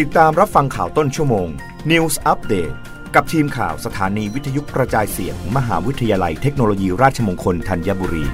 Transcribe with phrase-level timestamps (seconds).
[0.00, 1.48] ติดตามรับฟังข่าวต้นชั่วโมง
[1.90, 2.74] News Update
[3.14, 8.24] กับทีมข่าวสถานีวิทยุกระจายเสียงมมหาวิทยาลัยเทคโนโลยีราชมงคลธัญบุรี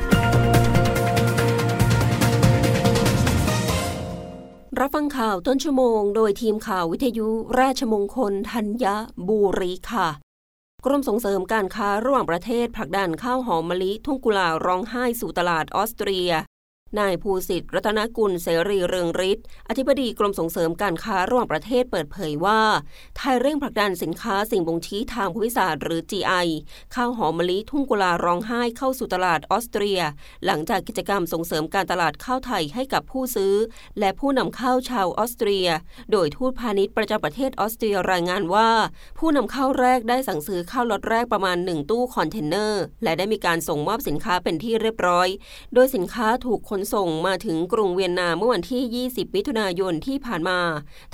[4.80, 7.29] รับฟังข่าวต้นชั่วโมง โดยทีมข่าววิทยุ
[7.61, 8.86] ราชมงคลธัญ
[9.29, 10.09] บุรีค่ะ
[10.84, 16.32] กรมส่งเสริมการค้าระหว่างประเทศผลักดันข้าวหอมมะลิทุ่งกุลาร้องไห้สู่ตลาดออสเตรีย
[16.98, 22.61] นายภูสิทธิ์รัตนกุลเสรีเรืองฤทธิ์อธิบดีกรมส่งเสริมการค้าระหว่างประเทศเปิดเผยว่า
[23.17, 26.46] ไทยเร่งผลักดันสินค้าสิ่งบ่งชี้ทางภูมิศาสตร์หรือ GI
[26.95, 30.00] ข้าวหอมมะลิทุ่งกุลาร้องไห้เข้าสู่ตลาดออสเตรีย
[30.46, 33.55] หลังจากกิจกรรมส่งเสริมการตลาดข้าวไทยให้กับผู้ซื้อ
[33.98, 35.69] และผู้นำเข้าชาวออสเตรีย
[36.12, 38.70] โดยทูตพาณิชย์ประจำประเทศออสเตรียรายงานว่า
[39.19, 45.28] ผู้นำเข้าแรกได้สั่งซื้อข้าวล็อตแรกประมาณ 1 ตู้คอนเทนเนอร์และได้มีการส่งมอบสินค้าเป็นที่เรียบร้อย
[45.75, 50.61] โดยสินค้าถูกขนส่งมาถึงงกรุงเวียนนาเมื่อวันที่ 20 มิถุนายนที่ผ่านมา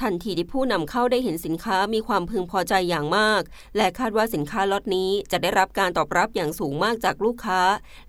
[0.03, 3.43] ทันทีที่ผู้นำเข้าได้เห็นสินค้ามีความพึงพอใจอย่างมาก
[3.77, 7.61] และคาดว่าสินค้าล็อตนี้จะได้รับการตอบรับอย่างสูงมากจากลูกค้า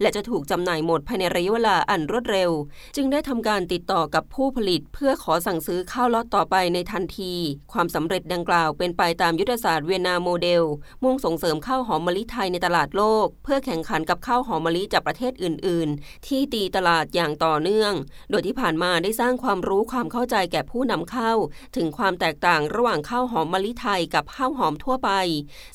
[0.02, 2.52] และจะถูกจำหน่ายหมดภายในระยะเวลาอันรวดเร็ว
[2.96, 7.34] จึงได้ทำการติดต่อกับผู้ผลิต เพื่อขอสั่งซื้อข้าวล็อตต่อไปในทันที
[7.72, 10.64] ความสำเร็จดังกล่าวเป็นไปตามยุทธศาสตร์เวียนนาโมเดล
[11.04, 17.94] มุ่งส่งเสริมข้าวหอมมะลิไทยในตลาดโลก เพื่อแข่งขันกับข้าวหอมมะลิจากประเทศอื่น ๆ ที่ตีตลาดอย่างต่อเนื่อง
[18.30, 21.32] โดยที่ผ่านมาได้สร้างความรู้ความเข้าใจแก่ผู้นำเข้า
[21.76, 25.12] ถึงความแตกต่างระหว่างข้าวหอมมะลิไทยกับข้าวหอมทั่วไป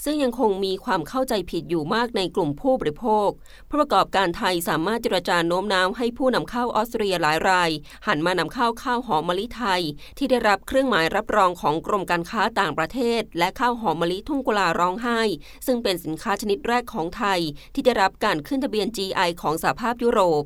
[0.05, 3.29] ซึ่งยังคงมีความเข้าใจผิดอยู่มากในกลุ่มผู้บริโภค
[3.69, 7.71] ผู้ประกอบการไทยสามารถเจรจาโน้มน้าวให้ผู้นำเข้าออสเตรียหลายราย
[8.07, 9.83] หันมานำเข้าข้าวหอมมะลิไทย
[10.19, 15.21] ที่ได้รับเครื่องหมายรับรองของกรมการค้าต่างประเทศ และข้าวหอมมะลิทุ่งกุลาร้องไห้
[15.67, 17.41] ซึ่งเป็นสินค้าชนิดแรกของไทย
[17.75, 20.45] ที่ได้รับการขึ้นทะเบียน GI ของสหภาพยุโรป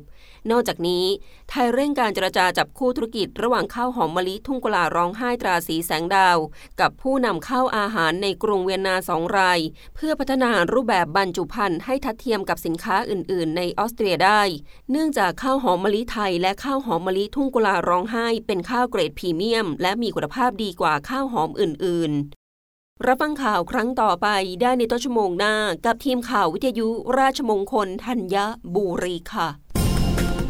[0.51, 1.05] นอกจากนี้
[1.49, 6.37] ไทยเร่งการเจรจาจับคู่ธุรกิจระหว่างข้าวหอมมะลิทุ่งกุลาร้องไห้ตราสีแสงดาว
[6.79, 9.59] กับผู้นำเข้าอาหารในกรุงเวียนนาสองราย
[9.95, 14.41] เพื่อพัฒนารูปแบบบรรจุภัณฑ์ให้ทัดเทียมกับสินค้าอื่น ๆ ในออสเตรียได้
[14.91, 22.45] เนื่องจากข้าวหอมมะลิไทย และข้าวหอมมะลิทุ่งกุลาร้องไห้ เป็นข้าวเกรดพรีเมียม และมีคุณภาพดีกว่าข้าวหอมอื่น ๆ
[23.05, 24.27] รับฟังข่าวครั้งต่อไป
[24.61, 25.55] ได้ในต้นชั่วโมงหน้า
[25.85, 26.87] กับทีมข่าววิทยุ
[27.17, 28.35] ราชมงคลธัญ
[28.75, 29.64] บุรีค่ะ